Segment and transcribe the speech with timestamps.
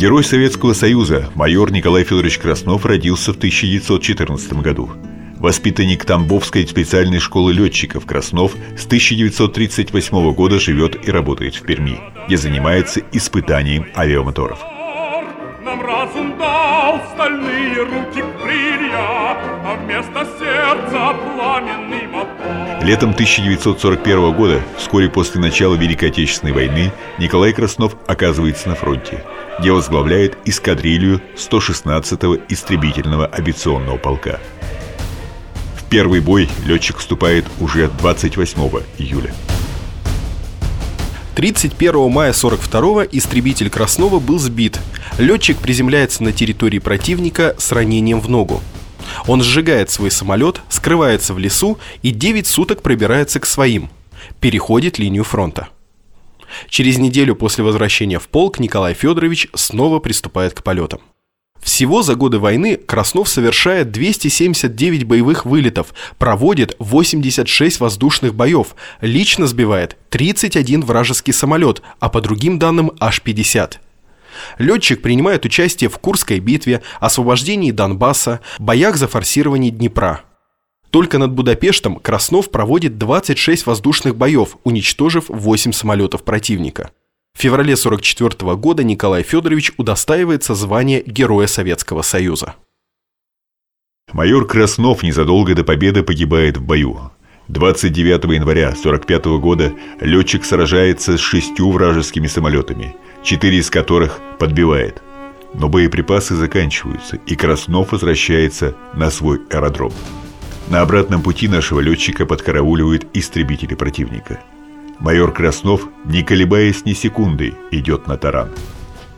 [0.00, 4.88] Герой Советского Союза майор Николай Федорович Краснов родился в 1914 году.
[5.36, 12.38] Воспитанник Тамбовской специальной школы летчиков Краснов с 1938 года живет и работает в Перми, где
[12.38, 14.60] занимается испытанием авиамоторов.
[16.20, 22.84] Разум стальные руки крылья, а вместо сердца пламенный мотор.
[22.84, 29.24] Летом 1941 года, вскоре после начала Великой Отечественной войны, Николай Краснов оказывается на фронте,
[29.58, 34.40] где возглавляет эскадрилью 116-го истребительного авиационного полка–
[35.90, 38.60] первый бой летчик вступает уже 28
[38.98, 39.34] июля.
[41.40, 44.78] 31 мая 42-го истребитель Краснова был сбит.
[45.16, 48.60] Летчик приземляется на территории противника с ранением в ногу.
[49.26, 53.88] Он сжигает свой самолет, скрывается в лесу и 9 суток пробирается к своим.
[54.38, 55.68] Переходит линию фронта.
[56.68, 61.00] Через неделю после возвращения в полк Николай Федорович снова приступает к полетам.
[61.60, 69.96] Всего за годы войны Краснов совершает 279 боевых вылетов, проводит 86 воздушных боев, лично сбивает
[70.08, 73.80] 31 вражеский самолет, а по другим данным аж 50.
[74.58, 80.22] Летчик принимает участие в Курской битве, освобождении Донбасса, боях за форсирование Днепра.
[80.90, 86.90] Только над Будапештом Краснов проводит 26 воздушных боев, уничтожив 8 самолетов противника.
[87.34, 92.54] В феврале 1944 года Николай Федорович удостаивается звания Героя Советского Союза.
[94.12, 97.12] Майор Краснов незадолго до победы погибает в бою.
[97.48, 105.02] 29 января 1945 года летчик сражается с шестью вражескими самолетами, четыре из которых подбивает.
[105.54, 109.92] Но боеприпасы заканчиваются, и Краснов возвращается на свой аэродром.
[110.68, 114.40] На обратном пути нашего летчика подкарауливают истребители противника–
[115.00, 118.50] Майор Краснов, не колебаясь ни секунды, идет на таран.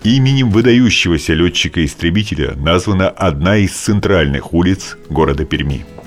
[0.04, 5.84] Именем выдающегося летчика-истребителя названа одна из центральных улиц города Перми–